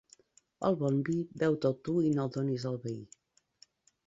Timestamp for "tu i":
1.89-2.15